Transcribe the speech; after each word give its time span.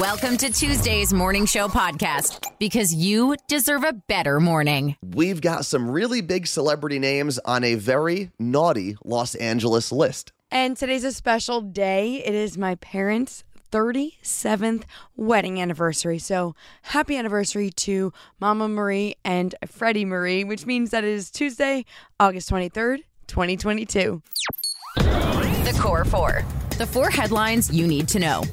Welcome 0.00 0.38
to 0.38 0.50
Tuesday's 0.50 1.12
Morning 1.12 1.44
Show 1.44 1.68
podcast 1.68 2.58
because 2.58 2.94
you 2.94 3.36
deserve 3.48 3.84
a 3.84 3.92
better 3.92 4.40
morning. 4.40 4.96
We've 5.02 5.42
got 5.42 5.66
some 5.66 5.90
really 5.90 6.22
big 6.22 6.46
celebrity 6.46 6.98
names 6.98 7.38
on 7.40 7.64
a 7.64 7.74
very 7.74 8.30
naughty 8.38 8.96
Los 9.04 9.34
Angeles 9.34 9.92
list. 9.92 10.32
And 10.50 10.74
today's 10.74 11.04
a 11.04 11.12
special 11.12 11.60
day. 11.60 12.24
It 12.24 12.34
is 12.34 12.56
my 12.56 12.76
parents' 12.76 13.44
37th 13.72 14.84
wedding 15.18 15.60
anniversary. 15.60 16.18
So 16.18 16.54
happy 16.80 17.18
anniversary 17.18 17.68
to 17.68 18.10
Mama 18.40 18.68
Marie 18.68 19.16
and 19.22 19.54
Freddie 19.66 20.06
Marie, 20.06 20.44
which 20.44 20.64
means 20.64 20.92
that 20.92 21.04
it 21.04 21.10
is 21.10 21.30
Tuesday, 21.30 21.84
August 22.18 22.50
23rd, 22.50 23.00
2022. 23.26 24.22
The 24.96 25.78
Core 25.78 26.06
Four. 26.06 26.42
The 26.78 26.86
four 26.86 27.10
headlines 27.10 27.70
you 27.70 27.86
need 27.86 28.08
to 28.08 28.18
know. 28.18 28.44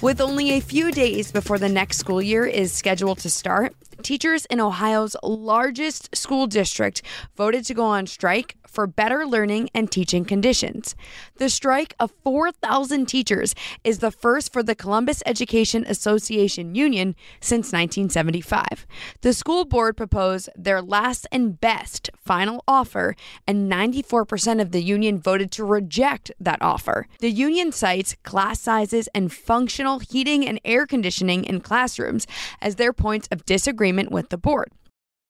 With 0.00 0.20
only 0.20 0.52
a 0.52 0.60
few 0.60 0.92
days 0.92 1.32
before 1.32 1.58
the 1.58 1.68
next 1.68 1.98
school 1.98 2.22
year 2.22 2.46
is 2.46 2.72
scheduled 2.72 3.18
to 3.20 3.30
start, 3.30 3.74
teachers 4.02 4.46
in 4.46 4.60
Ohio's 4.60 5.16
largest 5.22 6.14
school 6.14 6.46
district 6.46 7.02
voted 7.36 7.64
to 7.64 7.74
go 7.74 7.84
on 7.84 8.06
strike 8.06 8.56
for 8.66 8.86
better 8.86 9.26
learning 9.26 9.70
and 9.74 9.90
teaching 9.90 10.24
conditions. 10.24 10.94
The 11.38 11.48
strike 11.48 11.94
of 11.98 12.12
4,000 12.22 13.06
teachers 13.06 13.54
is 13.82 13.98
the 13.98 14.10
first 14.10 14.52
for 14.52 14.62
the 14.62 14.74
Columbus 14.74 15.22
Education 15.26 15.84
Association 15.88 16.74
Union 16.74 17.16
since 17.40 17.72
1975. 17.72 18.86
The 19.22 19.32
school 19.32 19.64
board 19.64 19.96
proposed 19.96 20.50
their 20.54 20.82
last 20.82 21.26
and 21.32 21.58
best 21.58 22.10
final 22.16 22.62
offer, 22.68 23.16
and 23.46 23.70
94% 23.70 24.60
of 24.60 24.70
the 24.72 24.82
union 24.82 25.18
voted 25.18 25.50
to 25.52 25.64
reject 25.64 26.30
that 26.38 26.60
offer. 26.60 27.06
The 27.20 27.30
union 27.30 27.72
cites 27.72 28.16
class 28.22 28.60
sizes 28.60 29.08
and 29.14 29.32
functional 29.32 29.98
heating 30.00 30.46
and 30.46 30.60
air 30.64 30.86
conditioning 30.86 31.44
in 31.44 31.60
classrooms 31.60 32.26
as 32.60 32.76
their 32.76 32.92
points 32.92 33.28
of 33.30 33.46
disagreement 33.46 33.87
with 33.96 34.28
the 34.30 34.38
board. 34.38 34.70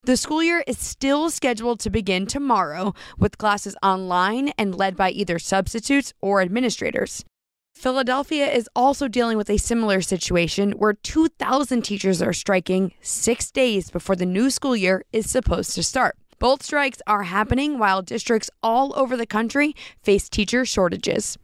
The 0.05 0.17
school 0.17 0.43
year 0.43 0.63
is 0.67 0.79
still 0.79 1.29
scheduled 1.29 1.81
to 1.81 1.91
begin 1.91 2.27
tomorrow 2.27 2.95
with 3.19 3.37
classes 3.37 3.77
online 3.83 4.51
and 4.57 4.75
led 4.75 4.97
by 4.97 5.11
either 5.11 5.39
substitutes 5.39 6.15
or 6.21 6.41
administrators. 6.41 7.25
Philadelphia 7.75 8.51
is 8.51 8.69
also 8.75 9.07
dealing 9.07 9.37
with 9.37 9.51
a 9.51 9.57
similar 9.57 10.01
situation 10.01 10.73
where 10.73 10.95
2,000 10.95 11.83
teachers 11.83 12.21
are 12.21 12.33
striking 12.33 12.93
six 13.01 13.51
days 13.51 13.91
before 13.91 14.17
the 14.17 14.27
new 14.27 14.51
school 14.51 14.77
year 14.77 15.05
is 15.13 15.31
supposed 15.31 15.75
to 15.75 15.83
start. 15.83 16.17
Both 16.39 16.63
strikes 16.63 17.03
are 17.07 17.25
happening 17.25 17.79
while 17.79 18.03
districts 18.03 18.51
all 18.63 18.93
over 18.97 19.17
the 19.17 19.27
country 19.27 19.75
face 20.03 20.29
teacher 20.29 20.65
shortages. 20.65 21.37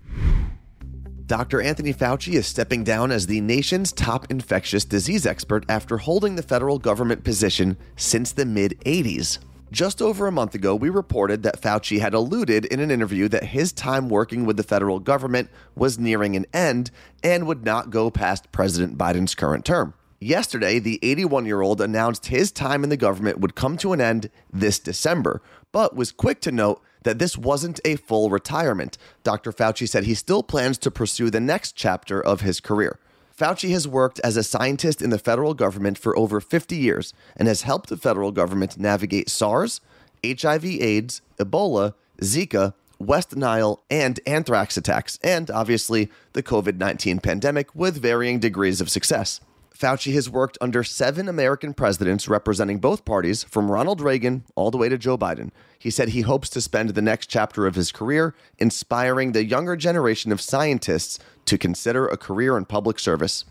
Dr. 1.27 1.63
Anthony 1.63 1.95
Fauci 1.95 2.35
is 2.35 2.47
stepping 2.47 2.85
down 2.85 3.11
as 3.11 3.27
the 3.27 3.41
nation's 3.41 3.93
top 3.93 4.31
infectious 4.31 4.85
disease 4.85 5.25
expert 5.25 5.65
after 5.71 5.97
holding 5.97 6.37
the 6.37 6.43
federal 6.43 6.79
government 6.79 7.25
position 7.25 7.79
since 7.97 8.33
the 8.33 8.45
mid 8.45 8.79
80s. 8.85 9.39
Just 9.73 10.03
over 10.03 10.27
a 10.27 10.33
month 10.33 10.55
ago, 10.55 10.75
we 10.75 10.91
reported 10.91 11.43
that 11.43 11.63
Fauci 11.63 11.99
had 11.99 12.13
alluded 12.13 12.67
in 12.67 12.79
an 12.79 12.91
interview 12.91 13.27
that 13.29 13.45
his 13.45 13.73
time 13.73 14.11
working 14.11 14.45
with 14.45 14.59
the 14.59 14.63
federal 14.63 15.01
government 15.01 15.49
was 15.75 15.99
nearing 15.99 16.37
an 16.37 16.45
end 16.53 16.91
and 17.23 17.47
would 17.47 17.65
not 17.65 17.89
go 17.89 18.11
past 18.11 18.53
President 18.53 18.99
Biden's 18.99 19.35
current 19.35 19.65
term. 19.65 19.95
Yesterday, 20.21 20.79
the 20.79 20.99
81 21.03 21.47
year 21.47 21.63
old 21.63 21.81
announced 21.81 22.27
his 22.27 22.53
time 22.53 22.85
in 22.85 22.91
the 22.91 22.99
government 22.99 23.41
would 23.41 23.55
come 23.55 23.79
to 23.79 23.95
an 23.95 24.01
end 24.01 24.29
this 24.53 24.79
December, 24.79 25.41
but 25.73 25.97
was 25.97 26.13
quick 26.13 26.43
to 26.43 26.53
note 26.53 26.83
that 27.05 27.19
this 27.19 27.39
wasn't 27.39 27.81
a 27.85 27.97
full 27.97 28.29
retirement. 28.29 28.99
Dr. 29.23 29.53
Fauci 29.53 29.89
said 29.89 30.05
he 30.05 30.15
still 30.15 30.43
plans 30.43 30.77
to 30.79 30.91
pursue 30.91 31.31
the 31.31 31.41
next 31.41 31.73
chapter 31.73 32.21
of 32.21 32.41
his 32.41 32.61
career. 32.61 32.99
Fauci 33.39 33.71
has 33.71 33.89
worked 33.89 34.21
as 34.21 34.37
a 34.37 34.45
scientist 34.45 35.03
in 35.03 35.11
the 35.11 35.19
federal 35.19 35.55
government 35.55 35.99
for 35.99 36.17
over 36.17 36.41
50 36.41 36.77
years 36.77 37.13
and 37.37 37.49
has 37.49 37.63
helped 37.63 37.89
the 37.89 37.97
federal 37.97 38.31
government 38.31 38.79
navigate 38.79 39.29
SARS, 39.29 39.81
HIV 40.25 40.65
AIDS, 40.65 41.21
Ebola, 41.39 41.95
Zika, 42.21 42.75
West 42.99 43.35
Nile, 43.37 43.83
and 43.91 44.21
anthrax 44.27 44.77
attacks, 44.77 45.19
and 45.23 45.51
obviously 45.51 46.11
the 46.33 46.43
COVID 46.43 46.79
19 46.79 47.19
pandemic 47.19 47.75
with 47.75 48.01
varying 48.01 48.39
degrees 48.39 48.81
of 48.81 48.89
success. 48.89 49.41
Fauci 49.77 50.15
has 50.15 50.31
worked 50.31 50.57
under 50.61 50.85
seven 50.85 51.29
American 51.29 51.75
presidents 51.75 52.29
representing 52.29 52.79
both 52.79 53.05
parties, 53.05 53.43
from 53.43 53.71
Ronald 53.71 54.01
Reagan 54.01 54.45
all 54.55 54.71
the 54.71 54.79
way 54.79 54.89
to 54.89 54.97
Joe 54.97 55.19
Biden. 55.19 55.51
He 55.79 55.91
said 55.91 56.11
he 56.11 56.21
hopes 56.21 56.49
to 56.51 56.61
spend 56.61 56.91
the 56.91 57.03
next 57.03 57.27
chapter 57.27 57.67
of 57.67 57.75
his 57.75 57.91
career 57.91 58.37
inspiring 58.59 59.33
the 59.33 59.45
younger 59.45 59.75
generation 59.75 60.31
of 60.31 60.41
scientists 60.41 61.19
to 61.47 61.59
consider 61.59 62.07
a 62.07 62.17
career 62.17 62.57
in 62.57 62.67
public 62.67 63.01
service. 63.01 63.45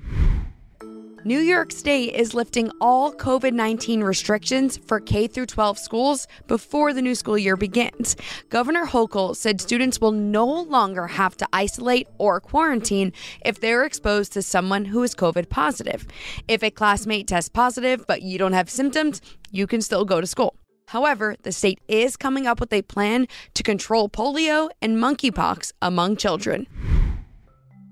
New 1.26 1.40
York 1.40 1.72
State 1.72 2.14
is 2.16 2.34
lifting 2.34 2.70
all 2.82 3.14
COVID 3.14 3.54
19 3.54 4.04
restrictions 4.04 4.76
for 4.76 5.00
K 5.00 5.26
12 5.30 5.78
schools 5.78 6.28
before 6.48 6.92
the 6.92 7.02
new 7.02 7.16
school 7.16 7.38
year 7.38 7.56
begins. 7.56 8.18
Governor 8.50 8.86
Hochul 8.86 9.34
said 9.34 9.62
students 9.62 10.02
will 10.02 10.12
no 10.12 10.46
longer 10.46 11.08
have 11.08 11.38
to 11.38 11.48
isolate 11.54 12.10
or 12.18 12.42
quarantine 12.42 13.14
if 13.46 13.62
they're 13.62 13.86
exposed 13.86 14.34
to 14.34 14.42
someone 14.42 14.84
who 14.84 15.02
is 15.02 15.16
COVID 15.16 15.48
positive. 15.48 16.06
If 16.50 16.62
a 16.62 16.70
classmate 16.70 17.28
tests 17.28 17.50
positive 17.50 18.04
but 18.06 18.22
you 18.22 18.38
don't 18.38 18.52
have 18.52 18.70
symptoms, 18.70 19.22
you 19.50 19.66
can 19.66 19.82
still 19.82 20.04
go 20.04 20.20
to 20.20 20.28
school. 20.28 20.58
However, 20.88 21.38
the 21.44 21.54
state 21.54 21.80
is 21.88 22.18
coming 22.18 22.48
up 22.48 22.60
with 22.60 22.74
a 22.74 22.82
plan 22.82 23.28
to 23.54 23.64
control 23.64 24.10
polio 24.10 24.70
and 24.82 24.98
monkeypox 24.98 25.72
among 25.82 26.18
children. 26.18 26.68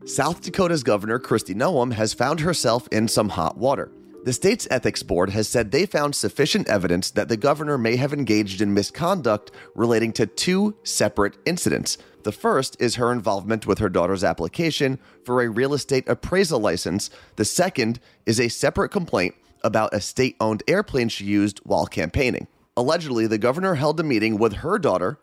South 0.05 0.41
Dakota's 0.41 0.81
Governor 0.81 1.19
Kristi 1.19 1.53
Noem 1.53 1.93
has 1.93 2.11
found 2.11 2.39
herself 2.39 2.87
in 2.91 3.07
some 3.07 3.29
hot 3.29 3.57
water. 3.57 3.91
The 4.23 4.33
state's 4.33 4.67
ethics 4.71 5.03
board 5.03 5.29
has 5.29 5.47
said 5.47 5.69
they 5.69 5.85
found 5.85 6.15
sufficient 6.15 6.67
evidence 6.67 7.11
that 7.11 7.29
the 7.29 7.37
governor 7.37 7.77
may 7.77 7.97
have 7.97 8.11
engaged 8.11 8.61
in 8.61 8.73
misconduct 8.73 9.51
relating 9.75 10.11
to 10.13 10.25
two 10.25 10.75
separate 10.83 11.37
incidents. 11.45 11.99
The 12.23 12.31
first 12.31 12.77
is 12.79 12.95
her 12.95 13.11
involvement 13.11 13.67
with 13.67 13.77
her 13.77 13.89
daughter's 13.89 14.23
application 14.23 14.97
for 15.23 15.43
a 15.43 15.49
real 15.49 15.73
estate 15.73 16.09
appraisal 16.09 16.59
license. 16.59 17.11
The 17.35 17.45
second 17.45 17.99
is 18.25 18.39
a 18.39 18.49
separate 18.49 18.89
complaint 18.89 19.35
about 19.63 19.93
a 19.93 20.01
state 20.01 20.35
owned 20.39 20.63
airplane 20.67 21.09
she 21.09 21.25
used 21.25 21.59
while 21.59 21.85
campaigning. 21.85 22.47
Allegedly, 22.75 23.27
the 23.27 23.37
governor 23.37 23.75
held 23.75 23.99
a 23.99 24.03
meeting 24.03 24.39
with 24.39 24.53
her 24.53 24.79
daughter, 24.79 25.19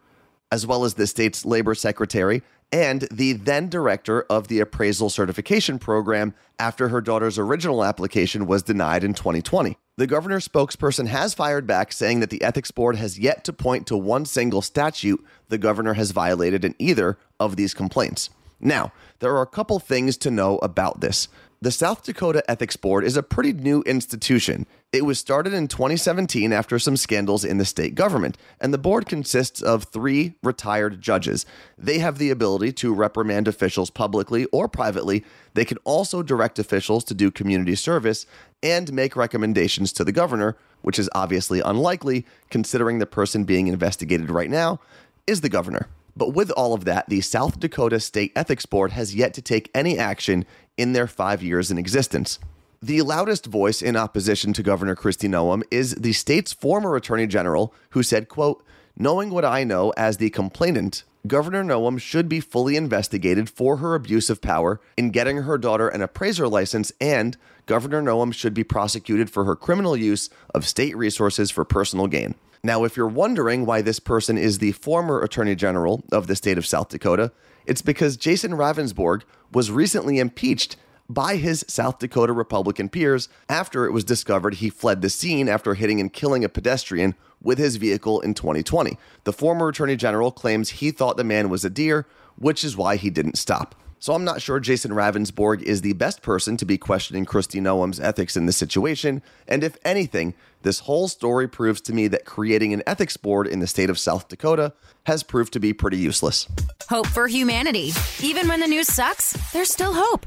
as 0.53 0.67
well 0.67 0.85
as 0.85 0.95
the 0.95 1.07
state's 1.09 1.45
labor 1.45 1.75
secretary 1.75 2.43
and 2.73 3.09
the 3.11 3.33
then 3.33 3.69
director 3.69 4.23
of 4.23 4.49
the 4.49 4.61
appraisal 4.61 5.11
certification 5.11 5.79
program 5.79 6.35
after 6.59 6.89
her 6.89 7.01
daughter's 7.01 7.39
original 7.39 7.85
application 7.85 8.47
was 8.47 8.63
denied 8.63 9.05
in 9.05 9.15
2020. 9.15 9.77
The 9.97 10.07
governor's 10.07 10.47
spokesperson 10.47 11.09
has 11.09 11.35
fired 11.35 11.67
back, 11.67 11.93
saying 11.93 12.21
that 12.21 12.31
the 12.31 12.43
ethics 12.43 12.71
board 12.71 12.97
has 12.97 13.19
yet 13.19 13.43
to 13.45 13.53
point 13.53 13.87
to 13.89 13.97
one 13.97 14.27
single 14.27 14.63
statute 14.63 15.25
the 15.49 15.59
governor 15.59 15.95
has 15.95 16.13
violated 16.13 16.65
in 16.65 16.75
either 16.79 17.19
of 17.41 17.57
these 17.57 17.75
complaints. 17.75 18.31
Now, 18.61 18.93
there 19.21 19.35
are 19.35 19.43
a 19.43 19.47
couple 19.47 19.79
things 19.79 20.17
to 20.19 20.31
know 20.31 20.59
about 20.59 21.01
this. 21.01 21.29
The 21.61 21.73
South 21.73 22.05
Dakota 22.05 22.49
Ethics 22.49 22.77
Board 22.77 23.03
is 23.03 23.17
a 23.17 23.23
pretty 23.23 23.53
new 23.53 23.83
institution. 23.83 24.65
It 24.93 25.05
was 25.05 25.19
started 25.19 25.53
in 25.53 25.67
2017 25.67 26.53
after 26.53 26.79
some 26.79 26.97
scandals 26.97 27.45
in 27.45 27.59
the 27.59 27.65
state 27.65 27.97
government, 27.97 28.39
and 28.61 28.73
the 28.73 28.79
board 28.79 29.07
consists 29.07 29.61
of 29.61 29.83
three 29.83 30.37
retired 30.41 31.01
judges. 31.01 31.45
They 31.77 31.99
have 31.99 32.19
the 32.19 32.31
ability 32.31 32.75
to 32.75 32.95
reprimand 32.95 33.49
officials 33.49 33.91
publicly 33.91 34.45
or 34.53 34.69
privately. 34.69 35.25
They 35.55 35.65
can 35.65 35.79
also 35.79 36.23
direct 36.23 36.61
officials 36.61 37.03
to 37.07 37.15
do 37.15 37.33
community 37.33 37.75
service 37.75 38.25
and 38.63 38.93
make 38.93 39.17
recommendations 39.17 39.93
to 39.95 40.05
the 40.05 40.13
governor, 40.13 40.57
which 40.83 40.97
is 40.97 41.11
obviously 41.13 41.59
unlikely 41.59 42.25
considering 42.51 43.01
the 43.01 43.07
person 43.07 43.43
being 43.43 43.67
investigated 43.67 44.31
right 44.31 44.49
now 44.49 44.79
is 45.27 45.41
the 45.41 45.49
governor. 45.49 45.89
But 46.19 46.35
with 46.35 46.51
all 46.51 46.75
of 46.75 46.85
that, 46.85 47.09
the 47.09 47.21
South 47.21 47.61
Dakota 47.61 48.01
State 48.01 48.33
Ethics 48.35 48.67
Board 48.67 48.91
has 48.91 49.15
yet 49.15 49.33
to 49.35 49.43
take 49.43 49.71
any 49.73 49.97
action 49.97 50.45
in 50.77 50.93
their 50.93 51.07
five 51.07 51.45
years 51.45 51.71
in 51.71 51.79
existence. 51.79 52.41
The 52.83 53.03
loudest 53.03 53.47
voice 53.47 53.81
in 53.81 53.97
opposition 53.97 54.53
to 54.55 54.63
Governor 54.65 54.97
Kristi 54.97 55.29
Noem 55.29 55.63
is 55.71 55.95
the 55.95 56.13
state's 56.13 56.53
former 56.53 56.97
attorney 56.97 57.29
general, 57.29 57.73
who 57.91 58.03
said, 58.03 58.29
quote, 58.29 58.65
Knowing 58.97 59.31
what 59.31 59.45
I 59.45 59.63
know 59.63 59.93
as 59.97 60.17
the 60.17 60.31
complainant, 60.31 61.05
Governor 61.29 61.63
Noem 61.63 62.01
should 62.01 62.29
be 62.29 62.41
fully 62.41 62.75
investigated 62.75 63.49
for 63.49 63.77
her 63.77 63.95
abuse 63.95 64.29
of 64.29 64.43
power 64.43 64.81
in 64.97 65.11
getting 65.11 65.39
her 65.39 65.57
daughter 65.57 65.89
an 65.89 66.03
appraiser 66.03 66.49
license, 66.49 66.91
and 67.01 67.37
Governor 67.67 68.03
Noem 68.03 68.35
should 68.35 68.55
be 68.55 68.65
prosecuted 68.65 69.31
for 69.31 69.45
her 69.45 69.55
criminal 69.55 69.97
use 69.97 70.31
of 70.53 70.67
state 70.67 70.97
resources 70.97 71.53
for 71.53 71.65
personal 71.65 72.09
gain. 72.09 72.35
Now, 72.63 72.85
if 72.85 72.97
you're 72.97 73.07
wondering 73.07 73.67
why 73.67 73.83
this 73.83 74.01
person 74.01 74.37
is 74.37 74.59
the 74.59 74.73
former 74.73 75.23
Attorney 75.23 75.55
General 75.55 76.03
of 76.11 76.27
the 76.27 76.37
state 76.37 76.59
of 76.59 76.67
South 76.67 76.89
Dakota, 76.89 77.33
it's 77.67 77.83
because 77.83 78.17
Jason 78.17 78.53
Ravnsborg 78.53 79.23
was 79.53 79.71
recently 79.71 80.19
impeached 80.19 80.77
by 81.09 81.37
his 81.37 81.65
South 81.69 81.99
Dakota 81.99 82.33
Republican 82.33 82.89
peers 82.89 83.29
after 83.49 83.87
it 83.87 83.93
was 83.93 84.05
discovered 84.05 84.55
he 84.55 84.69
fled 84.69 85.01
the 85.01 85.09
scene 85.09 85.49
after 85.49 85.75
hitting 85.75 86.01
and 86.01 86.13
killing 86.13 86.45
a 86.45 86.49
pedestrian 86.49 87.15
with 87.41 87.59
his 87.59 87.77
vehicle 87.77 88.21
in 88.21 88.35
2020. 88.35 88.99
The 89.25 89.33
former 89.33 89.69
Attorney 89.69 89.97
General 89.97 90.31
claims 90.31 90.71
he 90.71 90.91
thought 90.91 91.17
the 91.17 91.25
man 91.25 91.49
was 91.49 91.65
a 91.65 91.71
deer, 91.71 92.07
which 92.37 92.63
is 92.63 92.77
why 92.77 92.97
he 92.97 93.11
didn't 93.11 93.39
stop. 93.39 93.75
So 94.01 94.15
I'm 94.15 94.25
not 94.25 94.41
sure 94.41 94.61
Jason 94.61 94.93
Ravnsborg 94.93 95.63
is 95.63 95.81
the 95.81 95.93
best 95.95 96.23
person 96.23 96.57
to 96.59 96.65
be 96.65 96.79
questioning 96.79 97.27
Kristi 97.27 97.61
Noem's 97.61 97.99
ethics 97.99 98.37
in 98.37 98.47
this 98.47 98.57
situation. 98.57 99.23
And 99.49 99.65
if 99.65 99.77
anything, 99.85 100.35
this 100.63 100.81
whole 100.81 101.09
story 101.09 101.49
proves 101.49 101.81
to 101.83 101.93
me 101.93 102.07
that 102.09 102.25
creating 102.25 102.73
an 102.73 102.83
ethics 102.87 103.17
board 103.17 103.49
in 103.49 103.59
the 103.59 103.67
state 103.67 103.91
of 103.91 103.99
South 103.99 104.29
Dakota 104.29 104.73
has 105.07 105.23
proved 105.23 105.53
to 105.55 105.61
be 105.61 105.73
pretty 105.73 105.97
useless. 105.97 106.47
Hope 106.89 107.09
for 107.09 107.27
humanity. 107.27 107.93
Even 108.23 108.47
when 108.47 108.61
the 108.61 108.69
news 108.69 108.87
sucks, 108.87 109.33
there's 109.53 109.73
still 109.73 109.95
hope. 109.95 110.27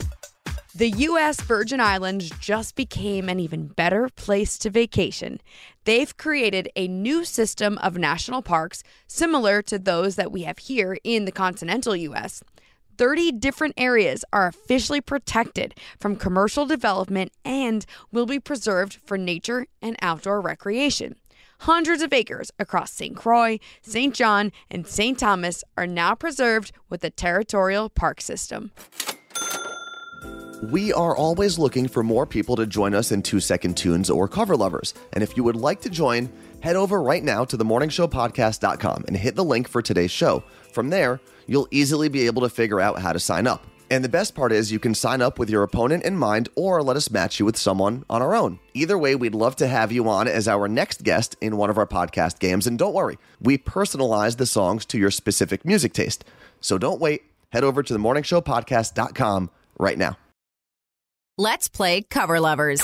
The 0.74 0.90
U.S. 0.90 1.42
Virgin 1.42 1.82
Islands 1.82 2.30
just 2.40 2.76
became 2.76 3.28
an 3.28 3.42
even 3.42 3.68
better 3.68 4.10
place 4.16 4.58
to 4.60 4.70
vacation. 4.70 5.42
They've 5.84 6.16
created 6.16 6.70
a 6.78 6.88
new 6.88 7.26
system 7.26 7.78
of 7.80 7.98
national 7.98 8.42
parks 8.42 8.82
similar 9.06 9.62
to 9.64 9.78
those 9.78 10.16
that 10.16 10.32
we 10.32 10.44
have 10.44 10.60
here 10.60 10.98
in 11.04 11.26
the 11.26 11.32
continental 11.32 11.96
U.S. 11.96 12.42
30 12.98 13.34
different 13.34 13.74
areas 13.78 14.24
are 14.32 14.48
officially 14.48 15.02
protected 15.02 15.76
from 16.00 16.16
commercial 16.16 16.66
development 16.66 17.32
and 17.44 17.86
will 18.12 18.26
be 18.26 18.40
preserved 18.40 19.00
for 19.06 19.18
nature 19.18 19.68
and 19.82 19.96
outdoor 20.02 20.42
recreation. 20.42 21.16
Hundreds 21.62 22.02
of 22.02 22.12
acres 22.12 22.52
across 22.58 22.92
St. 22.92 23.16
Croix, 23.16 23.60
St. 23.84 24.16
John, 24.16 24.52
and 24.72 24.88
St. 24.88 25.18
Thomas 25.20 25.64
are 25.78 25.86
now 25.86 26.16
preserved 26.16 26.72
with 26.90 27.02
the 27.02 27.12
territorial 27.12 27.90
park 27.90 28.20
system. 28.20 28.72
We 30.64 30.94
are 30.94 31.16
always 31.16 31.58
looking 31.58 31.88
for 31.88 32.04
more 32.04 32.28
people 32.28 32.56
to 32.56 32.68
join 32.68 32.94
us 32.94 33.12
in 33.12 33.24
two 33.24 33.40
second 33.40 33.78
tunes 33.78 34.12
or 34.12 34.28
cover 34.28 34.56
lovers. 34.56 34.94
And 35.14 35.24
if 35.24 35.36
you 35.36 35.44
would 35.44 35.56
like 35.56 35.82
to 35.82 35.90
join, 35.90 36.32
head 36.62 36.76
over 36.76 37.02
right 37.02 37.24
now 37.24 37.46
to 37.46 37.58
themorningshowpodcast.com 37.58 39.06
and 39.08 39.18
hit 39.18 39.36
the 39.36 39.44
link 39.44 39.68
for 39.68 39.82
today's 39.82 40.12
show. 40.12 40.44
From 40.72 40.90
there, 40.90 41.20
you'll 41.48 41.68
easily 41.72 42.10
be 42.10 42.26
able 42.26 42.42
to 42.44 42.50
figure 42.50 42.80
out 42.80 43.00
how 43.00 43.14
to 43.14 43.20
sign 43.20 43.48
up. 43.48 43.66
And 43.90 44.06
the 44.06 44.10
best 44.10 44.36
part 44.36 44.54
is 44.54 44.72
you 44.72 44.80
can 44.80 44.96
sign 44.96 45.22
up 45.22 45.38
with 45.38 45.50
your 45.50 45.64
opponent 45.64 46.06
in 46.06 46.16
mind 46.16 46.48
or 46.56 46.82
let 46.82 46.96
us 46.96 47.12
match 47.12 47.40
you 47.40 47.46
with 47.46 47.58
someone 47.58 48.06
on 48.10 48.22
our 48.22 48.34
own. 48.34 48.58
Either 48.74 48.98
way, 48.98 49.16
we'd 49.16 49.36
love 49.36 49.58
to 49.58 49.68
have 49.68 49.92
you 49.92 50.08
on 50.08 50.30
as 50.30 50.48
our 50.48 50.70
next 50.70 51.04
guest 51.04 51.36
in 51.42 51.58
one 51.58 51.70
of 51.70 51.78
our 51.78 51.86
podcast 51.86 52.40
games. 52.40 52.66
And 52.66 52.80
don't 52.80 52.94
worry, 52.94 53.18
we 53.42 53.58
personalize 53.58 54.38
the 54.38 54.46
songs 54.46 54.86
to 54.86 54.98
your 54.98 55.12
specific 55.12 55.66
music 55.66 55.92
taste. 55.92 56.24
So 56.62 56.78
don't 56.78 57.02
wait. 57.02 57.24
Head 57.50 57.66
over 57.66 57.84
to 57.84 57.94
themorningshowpodcast.com 57.94 59.50
right 59.78 59.98
now. 59.98 60.18
Let's 61.38 61.68
play 61.68 62.04
Cover 62.04 62.40
Lovers. 62.40 62.82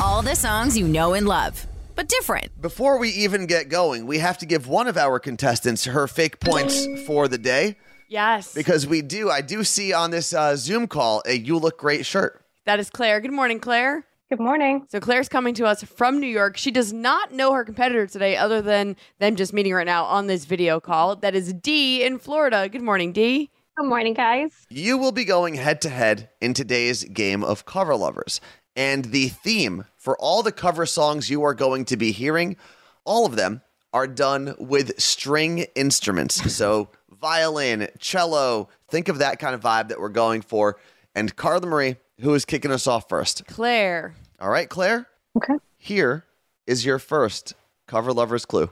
All 0.00 0.22
the 0.22 0.34
songs 0.34 0.78
you 0.78 0.88
know 0.88 1.12
and 1.12 1.26
love, 1.28 1.66
but 1.94 2.08
different. 2.08 2.60
Before 2.60 2.98
we 2.98 3.10
even 3.10 3.46
get 3.46 3.68
going, 3.68 4.06
we 4.06 4.18
have 4.18 4.38
to 4.38 4.46
give 4.46 4.66
one 4.68 4.88
of 4.88 4.96
our 4.96 5.18
contestants 5.18 5.84
her 5.84 6.06
fake 6.08 6.40
points 6.40 6.86
for 7.06 7.28
the 7.28 7.38
day 7.38 7.76
Yes. 8.08 8.52
because 8.54 8.86
we 8.86 9.02
do. 9.02 9.30
I 9.30 9.40
do 9.40 9.64
see 9.64 9.92
on 9.92 10.10
this 10.10 10.32
uh, 10.32 10.56
Zoom 10.56 10.86
call 10.86 11.22
a 11.26 11.36
"You 11.36 11.58
Look 11.58 11.78
Great" 11.78 12.06
shirt. 12.06 12.44
That 12.66 12.78
is 12.80 12.90
Claire. 12.90 13.20
Good 13.20 13.32
morning, 13.32 13.60
Claire. 13.60 14.04
Good 14.30 14.40
morning. 14.40 14.86
So 14.88 15.00
Claire's 15.00 15.28
coming 15.28 15.54
to 15.54 15.66
us 15.66 15.82
from 15.84 16.18
New 16.18 16.26
York. 16.26 16.56
She 16.56 16.70
does 16.70 16.92
not 16.92 17.32
know 17.32 17.52
her 17.52 17.62
competitor 17.64 18.06
today, 18.06 18.36
other 18.36 18.62
than 18.62 18.96
them 19.18 19.36
just 19.36 19.52
meeting 19.52 19.74
right 19.74 19.86
now 19.86 20.04
on 20.04 20.26
this 20.26 20.44
video 20.46 20.80
call. 20.80 21.16
That 21.16 21.34
is 21.34 21.52
D 21.52 22.02
in 22.02 22.18
Florida. 22.18 22.68
Good 22.68 22.82
morning, 22.82 23.12
D. 23.12 23.50
Good 23.76 23.86
morning, 23.88 24.14
guys. 24.14 24.50
You 24.70 24.96
will 24.98 25.12
be 25.12 25.24
going 25.24 25.54
head 25.56 25.80
to 25.82 25.88
head 25.90 26.30
in 26.40 26.54
today's 26.54 27.04
game 27.04 27.42
of 27.44 27.66
cover 27.66 27.94
lovers, 27.96 28.40
and 28.76 29.06
the 29.06 29.28
theme 29.28 29.84
for 29.96 30.16
all 30.18 30.42
the 30.42 30.52
cover 30.52 30.86
songs 30.86 31.30
you 31.30 31.42
are 31.42 31.54
going 31.54 31.84
to 31.86 31.96
be 31.96 32.12
hearing, 32.12 32.56
all 33.04 33.26
of 33.26 33.36
them 33.36 33.62
are 33.92 34.06
done 34.06 34.54
with 34.58 35.00
string 35.00 35.66
instruments. 35.74 36.52
So 36.52 36.88
violin, 37.10 37.88
cello. 37.98 38.68
Think 38.88 39.08
of 39.08 39.18
that 39.18 39.38
kind 39.38 39.54
of 39.54 39.60
vibe 39.60 39.88
that 39.88 40.00
we're 40.00 40.08
going 40.08 40.42
for. 40.42 40.78
And 41.14 41.34
Carla 41.36 41.66
Marie, 41.66 41.96
who 42.20 42.34
is 42.34 42.44
kicking 42.44 42.70
us 42.70 42.86
off 42.86 43.08
first. 43.08 43.46
Claire. 43.46 44.14
All 44.40 44.50
right, 44.50 44.68
Claire. 44.68 45.06
Okay. 45.36 45.54
Here 45.76 46.24
is 46.66 46.84
your 46.84 46.98
first 46.98 47.54
cover 47.86 48.12
lovers 48.12 48.44
clue. 48.44 48.70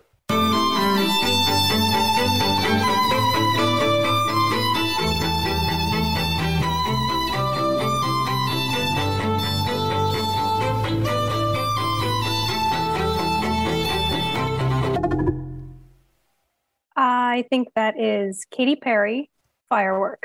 I 17.33 17.41
think 17.41 17.69
that 17.77 17.99
is 17.99 18.45
Katy 18.51 18.77
Perry, 18.77 19.31
Firework. 19.71 20.23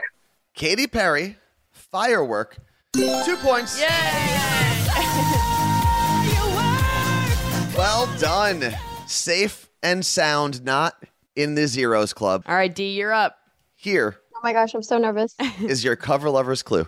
Katy 0.55 0.87
Perry, 0.87 1.37
Firework. 1.71 2.57
Two 2.93 3.37
points. 3.37 3.79
Yay! 3.79 3.87
well 7.77 8.13
done. 8.19 8.75
Safe 9.07 9.69
and 9.81 10.05
sound, 10.05 10.65
not 10.65 11.01
in 11.37 11.55
the 11.55 11.67
zeros 11.67 12.11
club. 12.11 12.43
All 12.45 12.55
right, 12.55 12.75
D, 12.75 12.97
you're 12.97 13.13
up. 13.13 13.37
Here 13.73 14.17
Oh 14.35 14.39
my 14.43 14.51
gosh, 14.51 14.73
I'm 14.73 14.83
so 14.83 14.97
nervous. 14.97 15.33
is 15.61 15.85
your 15.85 15.95
cover 15.95 16.29
lovers 16.29 16.61
clue. 16.61 16.85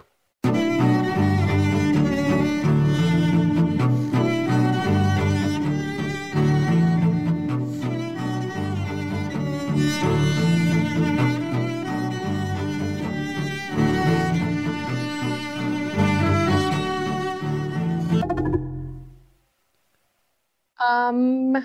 Um. 20.79 21.55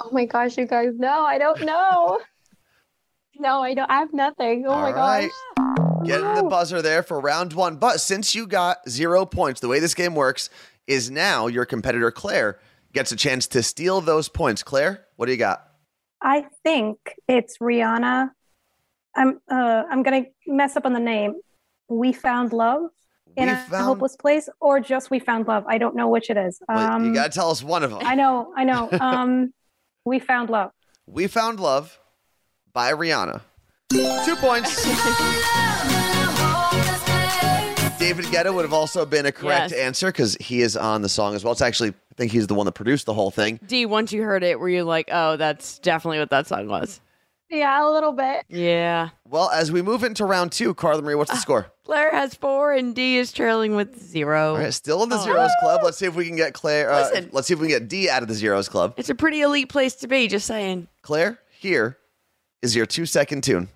Oh 0.00 0.10
my 0.12 0.26
gosh, 0.26 0.56
you 0.56 0.66
guys. 0.66 0.92
No, 0.96 1.24
I 1.24 1.38
don't 1.38 1.62
know. 1.64 2.20
no, 3.38 3.62
I 3.62 3.74
don't. 3.74 3.90
I 3.90 3.98
have 3.98 4.12
nothing. 4.12 4.64
Oh 4.66 4.70
my 4.70 4.92
All 4.92 4.92
right. 4.92 5.30
gosh. 5.56 6.06
Getting 6.06 6.34
the 6.34 6.44
buzzer 6.44 6.80
there 6.80 7.02
for 7.02 7.20
round 7.20 7.52
one. 7.52 7.76
But 7.76 8.00
since 8.00 8.34
you 8.34 8.46
got 8.46 8.88
zero 8.88 9.26
points, 9.26 9.60
the 9.60 9.68
way 9.68 9.80
this 9.80 9.94
game 9.94 10.14
works 10.14 10.48
is 10.86 11.10
now 11.10 11.48
your 11.48 11.64
competitor 11.64 12.10
Claire 12.10 12.60
gets 12.92 13.10
a 13.12 13.16
chance 13.16 13.46
to 13.48 13.62
steal 13.62 14.00
those 14.00 14.28
points. 14.28 14.62
Claire, 14.62 15.04
what 15.16 15.26
do 15.26 15.32
you 15.32 15.38
got? 15.38 15.64
I 16.22 16.46
think 16.64 16.98
it's 17.26 17.58
Rihanna. 17.58 18.30
I'm. 19.16 19.40
Uh. 19.50 19.84
I'm 19.90 20.02
gonna 20.02 20.26
mess 20.46 20.76
up 20.76 20.86
on 20.86 20.92
the 20.92 21.00
name. 21.00 21.34
We 21.88 22.12
found 22.12 22.52
love 22.52 22.90
in 23.38 23.46
We 23.46 23.52
a 23.52 23.56
found- 23.56 23.84
hopeless 23.84 24.16
place, 24.16 24.48
or 24.60 24.80
just 24.80 25.10
we 25.10 25.18
found 25.20 25.46
love. 25.46 25.64
I 25.68 25.78
don't 25.78 25.94
know 25.96 26.08
which 26.08 26.28
it 26.28 26.36
is. 26.36 26.60
Well, 26.68 26.78
Um. 26.92 27.04
you 27.06 27.14
got 27.14 27.30
to 27.32 27.38
tell 27.38 27.50
us 27.50 27.62
one 27.62 27.82
of 27.84 27.90
them. 27.90 28.00
I 28.02 28.14
know. 28.14 28.52
I 28.56 28.64
know. 28.64 28.88
Um. 29.00 29.54
we 30.04 30.18
found 30.18 30.50
love. 30.50 30.72
We 31.06 31.26
Found 31.28 31.58
Love 31.60 31.98
by 32.72 32.92
Rihanna. 32.92 33.40
Two 33.90 34.36
points. 34.36 34.84
David 37.98 38.26
Guetta 38.26 38.54
would 38.54 38.64
have 38.64 38.72
also 38.72 39.04
been 39.04 39.26
a 39.26 39.32
correct 39.32 39.72
Yes. 39.72 39.80
answer 39.80 40.06
because 40.08 40.36
he 40.40 40.60
is 40.62 40.76
on 40.76 41.02
the 41.02 41.08
song 41.08 41.34
as 41.34 41.42
well. 41.44 41.52
It's 41.52 41.60
actually, 41.62 41.90
I 41.90 42.14
think 42.16 42.30
he's 42.32 42.46
the 42.46 42.54
one 42.54 42.64
that 42.66 42.72
produced 42.72 43.06
the 43.06 43.12
whole 43.14 43.30
thing. 43.30 43.58
D, 43.66 43.86
once 43.86 44.12
you 44.12 44.22
heard 44.22 44.42
it, 44.44 44.60
were 44.60 44.68
you 44.68 44.84
like, 44.84 45.08
oh, 45.12 45.36
that's 45.36 45.78
definitely 45.80 46.18
what 46.20 46.30
that 46.30 46.46
song 46.46 46.68
was? 46.68 47.00
Yeah, 47.50 47.82
a 47.82 47.88
little 47.90 48.12
bit. 48.12 48.44
Yeah. 48.48 49.10
Well, 49.26 49.48
as 49.50 49.72
we 49.72 49.80
move 49.80 50.04
into 50.04 50.24
round 50.24 50.52
two, 50.52 50.74
Carla 50.74 51.00
Marie, 51.02 51.14
what's 51.14 51.30
the 51.30 51.36
score? 51.38 51.72
Claire 51.84 52.10
has 52.10 52.34
four, 52.34 52.72
and 52.72 52.94
D 52.94 53.16
is 53.16 53.32
trailing 53.32 53.74
with 53.74 53.98
zero. 53.98 54.50
All 54.52 54.58
right, 54.58 54.74
still 54.74 55.02
in 55.02 55.08
the 55.08 55.18
zeros 55.18 55.50
club. 55.60 55.80
Let's 55.82 55.96
see 55.96 56.04
if 56.06 56.14
we 56.14 56.26
can 56.26 56.36
get 56.36 56.52
Claire. 56.52 56.90
Uh, 56.90 57.08
Listen. 57.08 57.30
let's 57.32 57.48
see 57.48 57.54
if 57.54 57.60
we 57.60 57.68
can 57.68 57.78
get 57.78 57.88
D 57.88 58.10
out 58.10 58.22
of 58.22 58.28
the 58.28 58.34
zeros 58.34 58.68
club. 58.68 58.94
It's 58.98 59.08
a 59.08 59.14
pretty 59.14 59.40
elite 59.40 59.70
place 59.70 59.94
to 59.96 60.08
be, 60.08 60.28
just 60.28 60.46
saying. 60.46 60.88
Claire, 61.00 61.38
here 61.50 61.96
is 62.60 62.76
your 62.76 62.84
two 62.84 63.06
second 63.06 63.42
tune. 63.42 63.68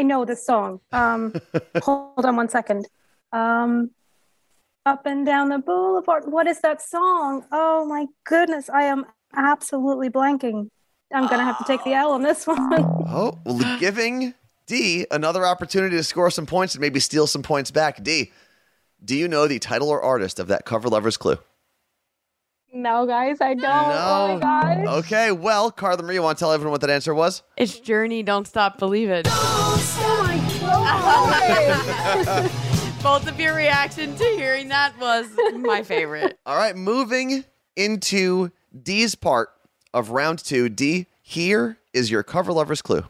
I 0.00 0.02
know 0.02 0.24
this 0.24 0.46
song. 0.46 0.80
Um, 0.92 1.34
hold 1.82 2.24
on 2.24 2.34
one 2.34 2.48
second. 2.48 2.88
Um, 3.32 3.90
up 4.86 5.04
and 5.04 5.26
down 5.26 5.50
the 5.50 5.58
boulevard. 5.58 6.24
What 6.24 6.46
is 6.46 6.62
that 6.62 6.80
song? 6.80 7.44
Oh 7.52 7.84
my 7.84 8.06
goodness, 8.24 8.70
I 8.70 8.84
am 8.84 9.04
absolutely 9.36 10.08
blanking. 10.08 10.68
I'm 11.12 11.26
gonna 11.26 11.44
have 11.44 11.58
to 11.58 11.64
take 11.64 11.84
the 11.84 11.92
L 11.92 12.12
on 12.12 12.22
this 12.22 12.46
one. 12.46 12.56
Oh, 13.12 13.36
well, 13.44 13.78
giving 13.80 14.34
D 14.66 15.04
another 15.10 15.44
opportunity 15.44 15.96
to 15.96 16.04
score 16.04 16.30
some 16.30 16.46
points 16.46 16.76
and 16.76 16.80
maybe 16.80 17.00
steal 17.00 17.26
some 17.26 17.42
points 17.42 17.70
back. 17.72 18.02
D, 18.02 18.30
do 19.04 19.16
you 19.16 19.26
know 19.28 19.48
the 19.48 19.58
title 19.58 19.90
or 19.90 20.00
artist 20.00 20.38
of 20.38 20.46
that 20.46 20.64
cover 20.64 20.88
lover's 20.88 21.16
clue? 21.16 21.36
No, 22.72 23.04
guys, 23.06 23.38
I 23.40 23.54
don't. 23.54 23.64
Oh 23.64 24.28
No. 24.28 24.34
my 24.34 24.38
gosh. 24.84 25.04
Okay, 25.04 25.32
well, 25.32 25.70
Carla 25.72 26.02
Marie, 26.02 26.14
you 26.14 26.22
want 26.22 26.38
to 26.38 26.42
tell 26.42 26.52
everyone 26.52 26.72
what 26.72 26.80
that 26.82 26.90
answer 26.90 27.14
was? 27.14 27.42
It's 27.56 27.78
Journey, 27.80 28.22
Don't 28.22 28.46
Stop 28.46 28.78
Believing. 28.78 29.22
Oh 29.26 31.26
my. 31.30 32.50
Both 33.02 33.26
of 33.28 33.40
your 33.40 33.54
reaction 33.54 34.14
to 34.14 34.24
hearing 34.24 34.68
that 34.68 34.98
was 35.00 35.26
my 35.56 35.82
favorite. 35.82 36.38
All 36.46 36.56
right, 36.56 36.76
moving 36.76 37.44
into 37.74 38.50
D's 38.82 39.14
part 39.14 39.50
of 39.92 40.10
round 40.10 40.38
two. 40.38 40.68
D, 40.68 41.06
here 41.22 41.78
is 41.92 42.10
your 42.10 42.22
cover 42.22 42.52
lover's 42.52 42.82
clue. 42.82 43.04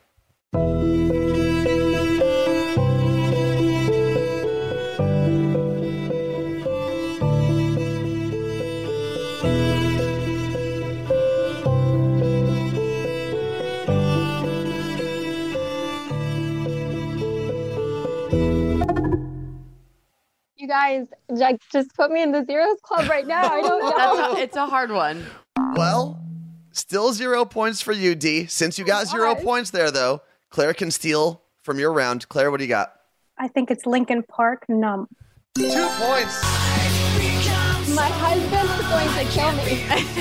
Guys, 20.80 21.06
like, 21.28 21.60
just 21.70 21.94
put 21.94 22.10
me 22.10 22.22
in 22.22 22.32
the 22.32 22.42
zeros 22.46 22.78
club 22.82 23.06
right 23.10 23.26
now. 23.26 23.44
I 23.52 23.60
don't 23.60 23.80
know. 23.80 23.90
That's 23.96 24.38
a, 24.38 24.42
it's 24.42 24.56
a 24.56 24.64
hard 24.66 24.90
one. 24.90 25.26
Well, 25.74 26.22
still 26.72 27.12
zero 27.12 27.44
points 27.44 27.82
for 27.82 27.92
you, 27.92 28.14
D. 28.14 28.46
Since 28.46 28.78
you 28.78 28.86
got 28.86 29.06
zero 29.06 29.34
Gosh. 29.34 29.44
points 29.44 29.70
there, 29.70 29.90
though, 29.90 30.22
Claire 30.48 30.72
can 30.72 30.90
steal 30.90 31.42
from 31.62 31.78
your 31.78 31.92
round. 31.92 32.28
Claire, 32.30 32.50
what 32.50 32.58
do 32.58 32.64
you 32.64 32.68
got? 32.68 32.94
I 33.36 33.48
think 33.48 33.70
it's 33.70 33.84
Linkin 33.84 34.22
Park 34.22 34.64
numb. 34.70 35.06
Two 35.58 35.66
points. 35.68 36.42
My 37.94 38.08
husband 38.08 38.70
is 38.70 38.86
going 38.88 39.26
to 39.26 39.32
kill 39.32 39.52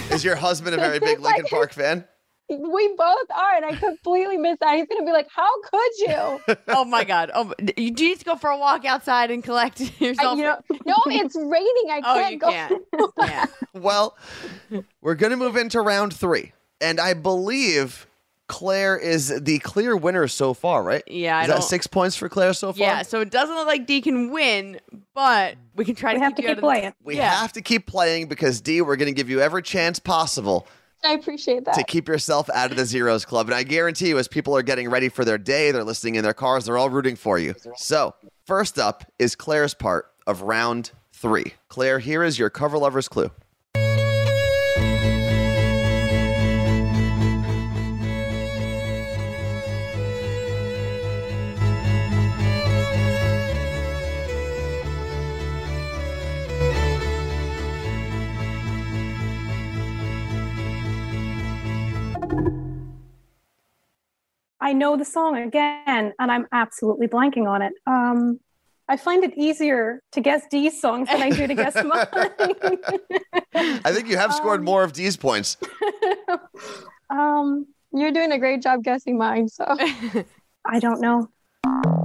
me. 0.10 0.14
Is 0.14 0.26
your 0.26 0.36
husband 0.36 0.76
a 0.76 0.78
very 0.78 1.00
big 1.10 1.22
Linkin 1.22 1.46
Park 1.46 1.72
fan? 1.72 2.06
We 2.50 2.88
both 2.98 3.28
are, 3.36 3.56
and 3.56 3.66
I 3.66 3.76
completely 3.76 4.38
missed 4.38 4.60
that. 4.62 4.76
He's 4.78 4.88
going 4.88 5.02
to 5.02 5.06
be 5.06 5.12
like, 5.12 5.28
How 5.34 5.50
could 5.62 5.92
you? 6.00 6.56
Oh 6.68 6.86
my 6.86 7.04
god. 7.04 7.32
Oh, 7.34 7.54
do 7.64 7.74
you 7.78 7.92
need 7.92 8.20
to 8.20 8.26
go 8.26 8.36
for 8.36 8.50
a 8.50 8.58
walk 8.58 8.86
outside 8.86 9.32
and 9.32 9.44
collect 9.44 9.82
I, 10.02 10.04
yourself? 10.04 10.38
you 10.38 10.44
know, 10.46 10.60
no, 10.86 10.96
it's 11.08 11.36
raining. 11.36 11.90
I 11.92 12.02
oh, 12.04 12.14
can't 12.16 12.26
oh, 12.26 12.30
you 12.30 12.38
go. 12.38 12.50
can't. 12.50 12.84
Yeah. 13.20 13.46
Well, 13.74 14.18
we're 15.02 15.16
going 15.16 15.32
to 15.32 15.38
move 15.38 15.56
into 15.56 15.80
round 15.80 16.14
three. 16.14 16.54
And 16.82 17.00
I 17.00 17.14
believe 17.14 18.08
Claire 18.48 18.98
is 18.98 19.28
the 19.42 19.60
clear 19.60 19.96
winner 19.96 20.28
so 20.28 20.54
far, 20.56 20.82
right? 20.82 21.04
Yeah, 21.08 21.38
I 21.38 21.42
Is 21.44 21.48
that 21.50 21.54
don't- 21.60 21.64
six 21.64 21.86
points 21.88 22.16
for 22.16 22.28
Claire 22.30 22.54
so 22.54 22.74
far? 22.74 22.80
Yeah, 22.80 23.02
so 23.04 23.22
it 23.22 23.30
doesn't 23.30 23.56
look 23.56 23.68
like 23.68 23.86
D 23.86 24.02
can 24.02 24.32
win, 24.32 24.80
but 25.14 25.56
we 25.76 25.86
can 25.86 25.94
try 25.96 26.14
We 26.14 26.20
to 26.20 26.24
have 26.24 26.32
keep 26.36 26.38
to 26.38 26.42
you 26.44 26.48
keep 26.48 26.52
out 26.52 26.58
of 26.58 26.62
the- 26.62 26.68
playing. 26.82 26.94
We 27.04 27.18
Yeah. 27.18 27.30
have 27.40 27.54
to 27.54 27.62
keep 27.62 27.86
playing 27.86 28.28
because, 28.28 28.60
D, 28.60 28.82
we're 28.82 28.96
going 28.96 29.12
to 29.14 29.16
give 29.16 29.30
you 29.30 29.40
every 29.40 29.62
chance 29.62 30.00
possible 30.00 30.68
I 31.04 31.14
appreciate 31.14 31.66
that. 31.66 31.76
to 31.76 31.84
keep 31.84 32.08
yourself 32.08 32.50
out 32.54 32.72
of 32.72 32.78
the 32.78 32.86
zeros 32.86 33.26
club. 33.26 33.48
And 33.48 33.56
I 33.56 33.64
guarantee 33.64 34.10
you, 34.10 34.18
as 34.18 34.28
people 34.28 34.56
are 34.56 34.62
getting 34.62 34.90
ready 34.90 35.10
for 35.10 35.24
their 35.24 35.38
day, 35.38 35.72
they're 35.72 35.84
listening 35.84 36.16
in 36.16 36.24
their 36.24 36.34
cars, 36.34 36.66
they're 36.66 36.78
all 36.78 36.90
rooting 36.90 37.16
for 37.16 37.40
you. 37.40 37.56
So, 37.78 38.16
first 38.46 38.78
up 38.78 39.06
is 39.18 39.36
Claire's 39.36 39.74
part 39.74 40.12
of 40.28 40.42
round 40.42 40.92
three. 41.14 41.54
Claire, 41.70 42.00
here 42.00 42.24
is 42.24 42.38
your 42.38 42.50
cover 42.50 42.78
lover's 42.78 43.08
clue. 43.08 43.32
I 64.70 64.74
know 64.74 64.96
the 64.96 65.04
song 65.04 65.36
again, 65.36 66.14
and 66.20 66.32
I'm 66.32 66.46
absolutely 66.52 67.08
blanking 67.08 67.48
on 67.48 67.64
it. 67.64 67.74
Um, 67.88 68.40
I 68.88 68.98
find 68.98 69.24
it 69.24 69.34
easier 69.36 70.04
to 70.12 70.22
guess 70.22 70.44
D's 70.48 70.80
songs 70.80 71.08
than 71.10 71.24
I 71.24 71.32
do 71.32 71.48
to 71.48 71.56
guess 71.56 71.74
mine. 71.84 72.06
I 73.56 73.92
think 73.92 74.08
you 74.10 74.18
have 74.18 74.32
scored 74.32 74.60
Um, 74.60 74.66
more 74.66 74.84
of 74.84 74.94
D's 74.94 75.18
points. 75.18 75.58
um, 77.10 77.66
you're 77.92 78.12
doing 78.12 78.32
a 78.32 78.38
great 78.38 78.62
job 78.62 78.84
guessing 78.84 79.18
mine, 79.18 79.48
so 79.50 79.66
I 80.66 80.80
don't 80.80 81.02
know. 81.02 81.30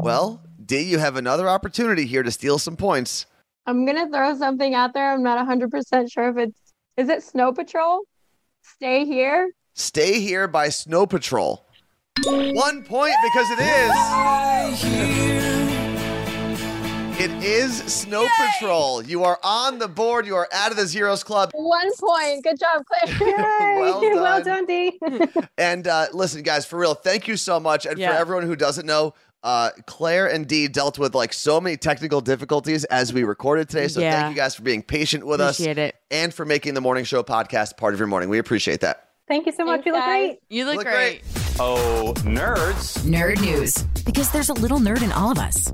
Well, 0.00 0.42
D, 0.64 0.80
you 0.80 0.98
have 0.98 1.16
another 1.16 1.50
opportunity 1.50 2.06
here 2.06 2.22
to 2.22 2.30
steal 2.30 2.58
some 2.58 2.78
points. 2.78 3.26
I'm 3.66 3.84
gonna 3.84 4.08
throw 4.08 4.34
something 4.38 4.74
out 4.74 4.94
there. 4.94 5.12
I'm 5.12 5.22
not 5.22 5.46
100% 5.46 6.10
sure 6.10 6.30
if 6.30 6.38
it's 6.38 6.58
is 6.96 7.10
it 7.10 7.22
Snow 7.22 7.52
Patrol? 7.52 8.00
Stay 8.62 9.04
here. 9.04 9.52
Stay 9.74 10.20
Here 10.20 10.46
by 10.46 10.68
Snow 10.70 11.04
Patrol. 11.04 11.63
One 12.22 12.82
point 12.84 13.14
because 13.22 13.50
it 13.50 13.58
is. 13.60 13.90
It 17.20 17.30
is 17.44 17.76
Snow 17.92 18.26
Patrol. 18.38 19.02
You 19.02 19.24
are 19.24 19.38
on 19.42 19.78
the 19.80 19.88
board. 19.88 20.24
You 20.26 20.36
are 20.36 20.48
out 20.52 20.70
of 20.70 20.76
the 20.76 20.86
Zeros 20.86 21.24
Club. 21.24 21.50
One 21.54 21.90
point. 21.96 22.44
Good 22.44 22.58
job, 22.58 22.84
Claire. 22.86 23.34
Well 23.80 24.00
well 24.14 24.42
done. 24.44 24.64
done, 24.64 24.66
D. 24.66 25.00
And 25.58 25.86
uh, 25.88 26.06
listen, 26.12 26.42
guys, 26.42 26.64
for 26.64 26.78
real, 26.78 26.94
thank 26.94 27.26
you 27.28 27.36
so 27.36 27.58
much. 27.60 27.84
And 27.84 27.98
Yeah. 27.98 28.12
for 28.12 28.16
everyone 28.18 28.44
who 28.46 28.54
doesn't 28.56 28.86
know, 28.86 29.14
uh, 29.42 29.70
Claire 29.86 30.28
and 30.30 30.46
Dee 30.46 30.68
dealt 30.68 30.98
with 30.98 31.14
like 31.16 31.32
so 31.32 31.60
many 31.60 31.76
technical 31.76 32.20
difficulties 32.20 32.84
as 32.84 33.12
we 33.12 33.24
recorded 33.24 33.68
today. 33.68 33.88
So 33.88 34.00
Yeah. 34.00 34.12
thank 34.22 34.36
you 34.36 34.40
guys 34.40 34.54
for 34.54 34.62
being 34.62 34.82
patient 34.82 35.26
with 35.26 35.40
us 35.40 35.58
Appreciate 35.58 35.78
it. 35.78 35.96
and 36.12 36.32
for 36.32 36.44
making 36.46 36.74
the 36.74 36.80
morning 36.80 37.04
show 37.04 37.22
podcast 37.24 37.76
part 37.76 37.92
of 37.92 37.98
your 38.00 38.06
morning. 38.06 38.28
We 38.28 38.38
appreciate 38.38 38.80
that. 38.80 39.08
Thank 39.28 39.46
you 39.46 39.52
so 39.52 39.64
much. 39.64 39.82
Thanks, 39.84 39.86
You 39.86 39.92
look 39.92 40.02
guys. 40.04 40.06
great. 40.28 40.38
You 40.48 40.64
look, 40.64 40.76
Look 40.76 40.86
great. 40.86 41.22
Oh, 41.60 42.12
nerds. 42.18 42.98
Nerd 43.04 43.40
news. 43.40 43.84
Because 44.04 44.30
there's 44.32 44.48
a 44.48 44.54
little 44.54 44.80
nerd 44.80 45.02
in 45.02 45.12
all 45.12 45.30
of 45.30 45.38
us. 45.38 45.72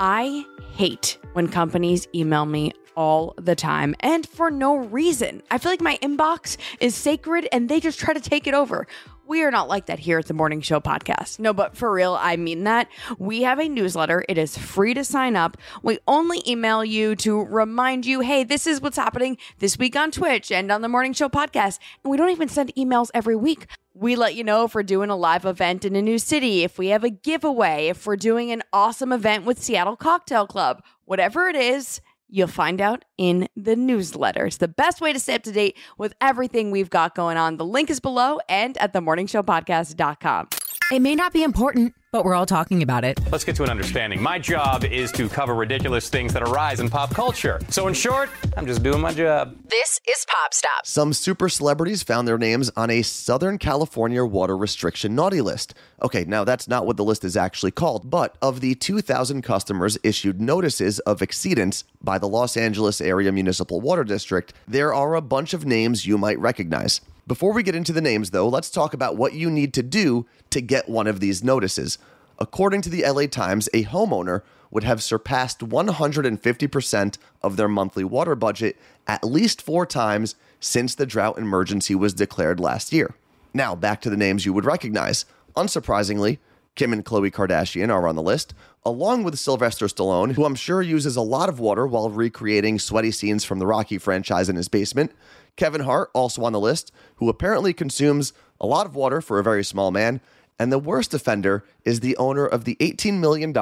I 0.01 0.45
hate 0.73 1.19
when 1.35 1.47
companies 1.47 2.09
email 2.13 2.47
me 2.47 2.73
all 2.99 3.33
the 3.38 3.55
time 3.55 3.95
and 4.00 4.28
for 4.28 4.50
no 4.50 4.75
reason. 4.76 5.40
I 5.52 5.59
feel 5.59 5.71
like 5.71 5.81
my 5.81 5.99
inbox 6.02 6.57
is 6.81 6.97
sacred 6.97 7.47
and 7.52 7.69
they 7.69 7.78
just 7.78 8.00
try 8.00 8.12
to 8.12 8.21
take 8.21 8.49
it 8.49 8.55
over. 8.55 8.88
We 9.25 9.45
are 9.45 9.52
not 9.52 9.69
like 9.69 9.87
that 9.87 10.00
here 10.00 10.19
at 10.19 10.26
the 10.26 10.35
Morning 10.35 10.62
Show 10.62 10.81
podcast. 10.81 11.38
No, 11.38 11.52
but 11.52 11.76
for 11.76 11.93
real, 11.93 12.17
I 12.19 12.37
mean 12.37 12.64
that. 12.64 12.88
We 13.19 13.43
have 13.43 13.61
a 13.61 13.69
newsletter. 13.69 14.25
It 14.28 14.37
is 14.37 14.59
free 14.59 14.95
to 14.95 15.05
sign 15.05 15.37
up. 15.37 15.57
We 15.83 15.99
only 16.09 16.43
email 16.45 16.85
you 16.85 17.14
to 17.17 17.45
remind 17.45 18.05
you, 18.05 18.21
hey, 18.21 18.43
this 18.43 18.67
is 18.67 18.81
what's 18.81 18.97
happening 18.97 19.37
this 19.59 19.78
week 19.78 19.95
on 19.95 20.11
Twitch 20.11 20.50
and 20.50 20.73
on 20.73 20.81
the 20.83 20.88
Morning 20.88 21.12
Show 21.12 21.28
podcast. 21.28 21.78
And 22.02 22.11
we 22.11 22.17
don't 22.17 22.31
even 22.31 22.49
send 22.49 22.75
emails 22.75 23.11
every 23.14 23.37
week. 23.37 23.67
We 23.95 24.17
let 24.17 24.35
you 24.35 24.43
know 24.43 24.64
if 24.64 24.75
we're 24.75 24.83
doing 24.83 25.11
a 25.11 25.17
live 25.17 25.45
event 25.45 25.85
in 25.85 25.95
a 25.95 26.02
new 26.02 26.19
city, 26.19 26.64
if 26.64 26.78
we 26.78 26.88
have 26.88 27.05
a 27.05 27.11
giveaway, 27.11 27.88
if 27.88 28.07
we're 28.07 28.17
doing 28.17 28.50
an 28.50 28.62
awesome 28.73 29.12
event 29.12 29.45
with 29.45 29.62
Seattle 29.62 29.97
Cocktail 29.97 30.47
Club, 30.49 30.83
whatever 31.05 31.49
it 31.49 31.57
is. 31.57 32.00
You'll 32.31 32.49
find 32.49 32.81
out 32.81 33.05
in 33.17 33.49
the 33.57 33.75
newsletters. 33.75 34.59
The 34.59 34.69
best 34.69 35.01
way 35.01 35.13
to 35.15 35.19
stay 35.19 35.35
up 35.35 35.43
to 35.45 35.53
date 35.53 35.77
with 35.97 36.15
everything 36.21 36.71
we've 36.71 36.91
got 36.91 37.15
going 37.15 37.39
on. 37.39 37.57
The 37.57 37.65
link 37.65 37.89
is 37.89 38.01
below 38.01 38.39
and 38.49 38.77
at 38.79 38.93
themorningshowpodcast.com. 38.93 40.49
It 40.93 41.01
may 41.01 41.15
not 41.15 41.33
be 41.33 41.43
important, 41.43 41.95
but 42.11 42.25
we're 42.25 42.35
all 42.35 42.47
talking 42.47 42.83
about 42.83 43.05
it. 43.05 43.21
Let's 43.31 43.45
get 43.45 43.55
to 43.57 43.65
an 43.65 43.71
understanding. 43.71 44.23
My 44.23 44.38
job 44.38 44.85
is 44.85 45.12
to 45.12 45.29
cover 45.29 45.55
ridiculous 45.55 46.09
things 46.09 46.33
that 46.33 46.43
arise 46.43 46.81
in 46.81 46.88
pop 46.88 47.11
culture. 47.15 47.61
So, 47.69 47.87
in 47.87 47.95
short, 47.95 48.31
I'm 48.57 48.67
just 48.67 48.83
doing 48.83 49.00
my 49.00 49.12
job. 49.12 49.57
This 49.69 50.00
is 50.09 50.25
Pop 50.27 50.55
Stop. 50.55 50.87
Some 50.87 51.12
super 51.12 51.50
celebrities 51.50 52.03
found 52.03 52.27
their 52.27 52.38
names 52.38 52.71
on 52.77 52.91
a 52.91 53.03
Southern 53.03 53.59
California 53.59 54.25
water 54.25 54.57
restriction 54.57 55.15
naughty 55.15 55.43
list. 55.43 55.75
Okay, 56.00 56.25
now 56.25 56.45
that's 56.45 56.67
not 56.67 56.87
what 56.87 56.97
the 56.97 57.05
list 57.05 57.25
is 57.25 57.37
actually 57.37 57.73
called, 57.73 58.11
but 58.11 58.37
of 58.41 58.61
the 58.61 58.75
2,000 58.75 59.43
customers 59.43 59.99
issued 60.03 60.41
notices 60.41 61.00
of 61.00 61.21
exceedance 61.21 61.85
by 62.03 62.17
the 62.17 62.29
Los 62.29 62.57
Angeles 62.57 63.03
Area 63.03 63.31
Municipal 63.33 63.81
Water 63.83 64.05
District, 64.05 64.55
there 64.67 64.95
are 64.95 65.15
a 65.15 65.21
bunch 65.21 65.53
of 65.53 65.67
names 65.67 66.07
you 66.07 66.17
might 66.17 66.38
recognize. 66.38 67.03
Before 67.29 67.53
we 67.53 67.63
get 67.63 67.75
into 67.75 67.93
the 67.93 68.01
names, 68.01 68.31
though, 68.31 68.49
let's 68.49 68.71
talk 68.71 68.95
about 68.95 69.19
what 69.19 69.35
you 69.35 69.51
need 69.51 69.75
to 69.75 69.83
do 69.83 70.25
to 70.49 70.63
get 70.63 70.89
one 70.89 71.07
of 71.07 71.21
these 71.21 71.45
notices. 71.45 71.99
According 72.39 72.81
to 72.83 72.89
the 72.89 73.05
LA 73.07 73.27
Times, 73.27 73.69
a 73.75 73.85
homeowner 73.85 74.41
would 74.71 74.85
have 74.85 75.03
surpassed 75.03 75.61
150% 75.61 77.19
of 77.43 77.57
their 77.59 77.69
monthly 77.69 78.03
water 78.03 78.35
budget 78.35 78.79
at 79.07 79.25
least 79.25 79.61
four 79.61 79.85
times 79.85 80.37
since 80.59 80.95
the 80.95 81.05
drought 81.05 81.37
emergency 81.37 81.95
was 81.95 82.15
declared 82.15 82.61
last 82.61 82.95
year. 82.95 83.15
Now, 83.53 83.75
back 83.75 84.01
to 84.03 84.11
the 84.11 84.17
names 84.17 84.47
you 84.47 84.55
would 84.55 84.65
recognize. 84.65 85.27
Unsurprisingly, 85.55 86.39
Kim 86.77 86.95
and 86.95 87.05
Khloe 87.05 87.31
Kardashian 87.31 87.93
are 87.93 88.09
on 88.09 88.17
the 88.17 88.23
list, 88.23 88.55
along 88.87 89.23
with 89.23 89.39
Sylvester 89.39 89.87
Stallone, 89.87 90.33
who 90.33 90.47
I'm 90.47 90.55
sure 90.55 90.81
uses 90.81 91.17
a 91.17 91.21
lot 91.21 91.51
of 91.51 91.61
water 91.61 91.87
while 91.87 92.09
recreating 92.09 92.79
sweaty 92.79 93.11
scenes 93.11 93.45
from 93.45 93.59
the 93.59 93.67
Rocky 93.67 93.99
franchise 93.99 94.49
in 94.49 94.57
his 94.57 94.69
basement. 94.69 95.13
Kevin 95.59 95.83
Hart, 95.83 96.11
also 96.15 96.45
on 96.45 96.53
the 96.55 96.61
list, 96.61 96.91
who 97.17 97.29
apparently 97.29 97.75
consumes 97.75 98.33
a 98.59 98.67
lot 98.67 98.87
of 98.87 98.95
water 98.95 99.21
for 99.21 99.38
a 99.38 99.45
very 99.45 99.62
small 99.62 99.91
man. 99.91 100.23
And 100.59 100.73
the 100.73 100.79
worst 100.79 101.12
offender 101.12 101.65
is 101.85 102.00
the 102.00 102.17
owner 102.17 102.47
of 102.47 102.65
the 102.65 102.77
$18 102.77 103.19
million 103.19 103.53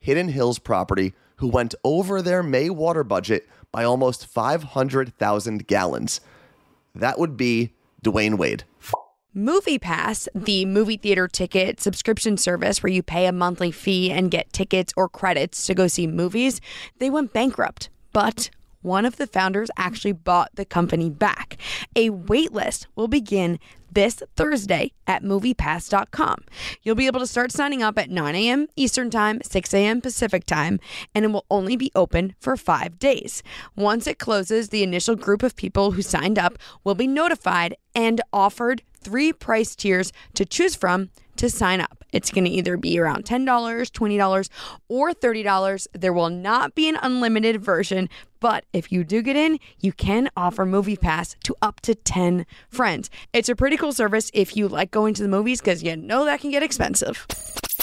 Hidden 0.00 0.28
Hills 0.28 0.58
property, 0.58 1.12
who 1.36 1.48
went 1.48 1.74
over 1.84 2.22
their 2.22 2.42
May 2.42 2.70
water 2.70 3.04
budget 3.04 3.48
by 3.70 3.84
almost 3.84 4.26
500,000 4.26 5.66
gallons. 5.66 6.20
That 6.94 7.18
would 7.18 7.36
be 7.36 7.74
Dwyane 8.04 8.38
Wade. 8.38 8.64
Movie 9.34 9.78
Pass, 9.78 10.28
the 10.34 10.64
movie 10.66 10.98
theater 10.98 11.26
ticket 11.26 11.80
subscription 11.80 12.36
service 12.36 12.82
where 12.82 12.92
you 12.92 13.02
pay 13.02 13.26
a 13.26 13.32
monthly 13.32 13.70
fee 13.70 14.10
and 14.10 14.30
get 14.30 14.52
tickets 14.52 14.92
or 14.96 15.08
credits 15.08 15.66
to 15.66 15.74
go 15.74 15.86
see 15.86 16.06
movies, 16.06 16.60
they 16.98 17.08
went 17.08 17.32
bankrupt. 17.32 17.88
But 18.12 18.50
one 18.82 19.04
of 19.04 19.16
the 19.16 19.26
founders 19.26 19.70
actually 19.76 20.12
bought 20.12 20.50
the 20.54 20.64
company 20.64 21.08
back. 21.08 21.56
A 21.96 22.10
waitlist 22.10 22.86
will 22.94 23.08
begin 23.08 23.58
this 23.90 24.22
Thursday 24.36 24.92
at 25.06 25.22
moviepass.com. 25.22 26.36
You'll 26.82 26.94
be 26.94 27.06
able 27.06 27.20
to 27.20 27.26
start 27.26 27.52
signing 27.52 27.82
up 27.82 27.98
at 27.98 28.10
9 28.10 28.34
a.m. 28.34 28.66
Eastern 28.76 29.10
Time, 29.10 29.40
6 29.42 29.74
a.m. 29.74 30.00
Pacific 30.00 30.46
Time, 30.46 30.80
and 31.14 31.24
it 31.24 31.28
will 31.28 31.46
only 31.50 31.76
be 31.76 31.92
open 31.94 32.34
for 32.38 32.56
five 32.56 32.98
days. 32.98 33.42
Once 33.76 34.06
it 34.06 34.18
closes, 34.18 34.68
the 34.68 34.82
initial 34.82 35.16
group 35.16 35.42
of 35.42 35.56
people 35.56 35.92
who 35.92 36.02
signed 36.02 36.38
up 36.38 36.58
will 36.84 36.94
be 36.94 37.06
notified 37.06 37.76
and 37.94 38.20
offered 38.32 38.82
three 38.94 39.32
price 39.32 39.74
tiers 39.76 40.12
to 40.34 40.44
choose 40.44 40.74
from 40.74 41.10
to 41.36 41.50
sign 41.50 41.80
up. 41.80 42.04
It's 42.12 42.30
going 42.30 42.44
to 42.44 42.50
either 42.50 42.76
be 42.76 42.98
around 42.98 43.24
$10, 43.24 43.46
$20, 43.46 44.48
or 44.88 45.12
$30. 45.12 45.86
There 45.92 46.12
will 46.12 46.30
not 46.30 46.74
be 46.74 46.88
an 46.88 46.98
unlimited 47.02 47.62
version, 47.62 48.08
but 48.40 48.64
if 48.72 48.92
you 48.92 49.04
do 49.04 49.22
get 49.22 49.36
in, 49.36 49.58
you 49.80 49.92
can 49.92 50.28
offer 50.36 50.66
Movie 50.66 50.96
Pass 50.96 51.36
to 51.44 51.54
up 51.62 51.80
to 51.82 51.94
10 51.94 52.44
friends. 52.68 53.08
It's 53.32 53.48
a 53.48 53.56
pretty 53.56 53.76
cool 53.76 53.92
service 53.92 54.30
if 54.34 54.56
you 54.56 54.68
like 54.68 54.90
going 54.90 55.14
to 55.14 55.22
the 55.22 55.28
movies 55.28 55.60
because 55.60 55.82
you 55.82 55.96
know 55.96 56.24
that 56.24 56.40
can 56.40 56.50
get 56.50 56.62
expensive. 56.62 57.26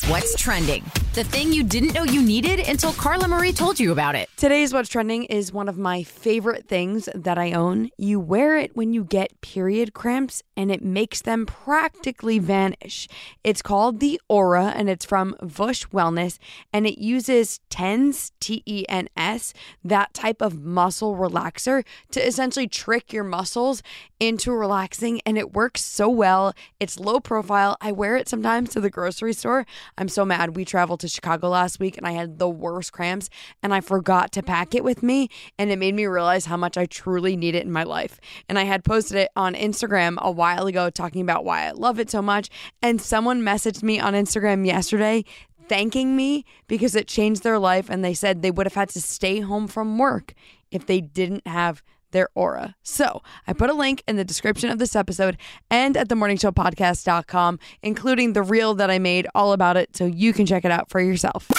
What's 0.07 0.35
trending? 0.35 0.83
The 1.13 1.23
thing 1.23 1.51
you 1.51 1.63
didn't 1.63 1.93
know 1.93 2.03
you 2.03 2.21
needed 2.21 2.59
until 2.67 2.93
Carla 2.93 3.27
Marie 3.27 3.51
told 3.51 3.79
you 3.79 3.91
about 3.91 4.15
it. 4.15 4.29
Today's 4.37 4.73
What's 4.73 4.89
Trending 4.89 5.25
is 5.25 5.51
one 5.51 5.67
of 5.67 5.77
my 5.77 6.03
favorite 6.03 6.67
things 6.67 7.09
that 7.13 7.37
I 7.37 7.51
own. 7.51 7.89
You 7.97 8.19
wear 8.19 8.57
it 8.57 8.75
when 8.75 8.93
you 8.93 9.03
get 9.03 9.41
period 9.41 9.93
cramps 9.93 10.43
and 10.55 10.71
it 10.71 10.83
makes 10.83 11.21
them 11.21 11.45
practically 11.45 12.39
vanish. 12.39 13.07
It's 13.43 13.61
called 13.61 13.99
the 13.99 14.21
Aura 14.29 14.67
and 14.75 14.89
it's 14.89 15.05
from 15.05 15.35
Vush 15.41 15.87
Wellness 15.89 16.37
and 16.71 16.85
it 16.87 16.99
uses 16.99 17.59
TENS, 17.69 18.31
T 18.39 18.63
E 18.65 18.85
N 18.87 19.09
S, 19.17 19.53
that 19.83 20.13
type 20.13 20.41
of 20.41 20.63
muscle 20.63 21.15
relaxer 21.15 21.83
to 22.11 22.25
essentially 22.25 22.67
trick 22.67 23.11
your 23.11 23.23
muscles 23.23 23.81
into 24.19 24.51
relaxing 24.51 25.21
and 25.25 25.37
it 25.37 25.53
works 25.53 25.83
so 25.83 26.07
well. 26.07 26.53
It's 26.79 26.99
low 26.99 27.19
profile. 27.19 27.77
I 27.81 27.91
wear 27.91 28.15
it 28.15 28.29
sometimes 28.29 28.69
to 28.71 28.79
the 28.79 28.89
grocery 28.89 29.33
store. 29.33 29.65
I'm 29.97 30.09
so 30.09 30.25
mad. 30.25 30.55
We 30.55 30.65
traveled 30.65 30.99
to 31.01 31.07
Chicago 31.07 31.49
last 31.49 31.79
week 31.79 31.97
and 31.97 32.07
I 32.07 32.11
had 32.11 32.39
the 32.39 32.49
worst 32.49 32.91
cramps 32.91 33.29
and 33.61 33.73
I 33.73 33.81
forgot 33.81 34.31
to 34.33 34.43
pack 34.43 34.75
it 34.75 34.83
with 34.83 35.03
me 35.03 35.29
and 35.57 35.71
it 35.71 35.79
made 35.79 35.95
me 35.95 36.05
realize 36.05 36.45
how 36.45 36.57
much 36.57 36.77
I 36.77 36.85
truly 36.85 37.35
need 37.35 37.55
it 37.55 37.65
in 37.65 37.71
my 37.71 37.83
life. 37.83 38.19
And 38.47 38.57
I 38.57 38.63
had 38.63 38.83
posted 38.83 39.17
it 39.17 39.31
on 39.35 39.53
Instagram 39.53 40.17
a 40.19 40.31
while 40.31 40.67
ago 40.67 40.89
talking 40.89 41.21
about 41.21 41.45
why 41.45 41.67
I 41.67 41.71
love 41.71 41.99
it 41.99 42.09
so 42.09 42.21
much 42.21 42.49
and 42.81 43.01
someone 43.01 43.41
messaged 43.41 43.83
me 43.83 43.99
on 43.99 44.13
Instagram 44.13 44.65
yesterday 44.65 45.25
thanking 45.67 46.15
me 46.15 46.43
because 46.67 46.95
it 46.95 47.07
changed 47.07 47.43
their 47.43 47.59
life 47.59 47.89
and 47.89 48.03
they 48.03 48.13
said 48.13 48.41
they 48.41 48.51
would 48.51 48.65
have 48.65 48.73
had 48.73 48.89
to 48.89 49.01
stay 49.01 49.39
home 49.39 49.67
from 49.67 49.97
work 49.97 50.33
if 50.71 50.85
they 50.85 50.99
didn't 50.99 51.45
have 51.47 51.83
their 52.11 52.29
aura. 52.35 52.75
So 52.83 53.21
I 53.47 53.53
put 53.53 53.69
a 53.69 53.73
link 53.73 54.03
in 54.07 54.15
the 54.15 54.25
description 54.25 54.69
of 54.69 54.79
this 54.79 54.95
episode 54.95 55.37
and 55.69 55.95
at 55.95 56.09
themorningshowpodcast.com, 56.09 57.59
including 57.81 58.33
the 58.33 58.43
reel 58.43 58.73
that 58.75 58.89
I 58.89 58.99
made 58.99 59.27
all 59.33 59.53
about 59.53 59.77
it 59.77 59.95
so 59.95 60.05
you 60.05 60.33
can 60.33 60.45
check 60.45 60.65
it 60.65 60.71
out 60.71 60.89
for 60.89 60.99
yourself. 60.99 61.49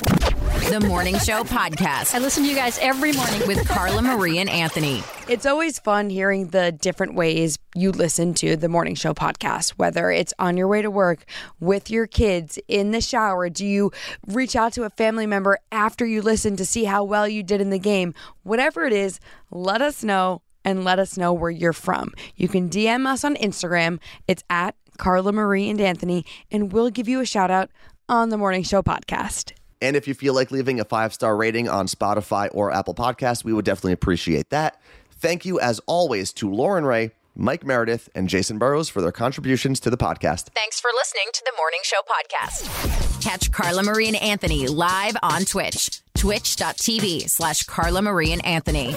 The 0.71 0.79
Morning 0.87 1.19
Show 1.19 1.43
Podcast 1.43 2.15
I 2.15 2.19
listen 2.21 2.45
to 2.45 2.49
you 2.49 2.55
guys 2.55 2.79
every 2.81 3.13
morning. 3.13 3.45
with 3.49 3.67
Carla 3.67 4.03
Marie 4.03 4.39
and 4.39 4.49
Anthony. 4.49 5.03
It's 5.29 5.45
always 5.45 5.81
fun 5.81 6.11
hearing 6.11 6.51
the 6.51 6.71
different 6.71 7.17
ways 7.17 7.59
you 7.75 7.91
listen 7.91 8.35
to 8.35 8.55
the 8.55 8.69
morning 8.69 8.95
show 8.95 9.13
podcast, 9.13 9.71
whether 9.71 10.13
it's 10.13 10.33
on 10.39 10.57
your 10.57 10.69
way 10.69 10.81
to 10.81 10.89
work, 10.89 11.25
with 11.59 11.91
your 11.91 12.07
kids, 12.07 12.57
in 12.69 12.93
the 12.93 13.01
shower. 13.01 13.49
Do 13.49 13.67
you 13.67 13.91
reach 14.29 14.55
out 14.55 14.73
to 14.75 14.85
a 14.85 14.91
family 14.91 15.27
member 15.27 15.59
after 15.73 16.07
you 16.07 16.23
listen 16.23 16.55
to 16.55 16.65
see 16.65 16.85
how 16.85 17.03
well 17.03 17.27
you 17.27 17.43
did 17.43 17.61
in 17.61 17.71
the 17.71 17.79
game? 17.81 18.15
Whatever 18.45 18.85
it 18.85 18.93
is, 18.93 19.19
let 19.51 19.83
us 19.83 20.05
know 20.05 20.41
and 20.65 20.85
let 20.85 21.01
us 21.01 21.19
know 21.19 21.33
where 21.33 21.51
you're 21.51 21.73
from. 21.73 22.13
You 22.37 22.47
can 22.47 22.71
DM 22.71 23.09
us 23.09 23.25
on 23.25 23.35
Instagram. 23.35 23.99
It's 24.29 24.45
at 24.49 24.77
Carla 24.99 25.33
Marie 25.33 25.69
and 25.69 25.81
Anthony, 25.81 26.25
and 26.49 26.73
we'll 26.73 26.91
give 26.91 27.09
you 27.09 27.19
a 27.19 27.27
shout 27.27 27.51
out 27.51 27.71
on 28.09 28.29
the 28.29 28.39
morning 28.39 28.63
show 28.63 28.83
podcast. 28.83 29.53
And 29.83 29.97
if 29.97 30.07
you 30.07 30.15
feel 30.15 30.35
like 30.35 30.51
leaving 30.51 30.81
a 30.81 30.85
five 30.85 31.13
star 31.15 31.37
rating 31.37 31.69
on 31.69 31.87
Spotify 31.87 32.49
or 32.53 32.73
Apple 32.73 32.95
Podcasts, 32.95 33.45
we 33.45 33.53
would 33.53 33.65
definitely 33.65 33.93
appreciate 33.93 34.51
that. 34.51 34.81
Thank 35.11 35.45
you, 35.45 35.61
as 35.61 35.81
always, 35.87 36.33
to 36.35 36.51
Lauren 36.51 36.85
Ray, 36.85 37.13
Mike 37.37 37.65
Meredith, 37.65 38.09
and 38.15 38.29
Jason 38.29 38.59
Burrows 38.59 38.89
for 38.89 39.01
their 39.01 39.13
contributions 39.13 39.81
to 39.81 39.91
the 39.91 39.97
podcast. 39.97 40.49
Thanks 40.55 40.81
for 40.81 40.91
listening 40.95 41.27
to 41.33 41.43
the 41.45 41.53
Morning 41.57 41.81
Show 41.83 42.01
Podcast. 42.09 43.23
Catch 43.23 43.53
Carla 43.53 43.83
Marie 43.83 44.09
and 44.09 44.17
Anthony 44.17 44.67
live 44.67 45.17
on 45.23 45.45
Twitch, 45.45 46.01
twitch.tv 46.17 47.29
slash 47.29 47.65
Carla 47.65 48.03
Marie 48.03 48.33
and 48.33 48.45
Anthony. 48.45 48.95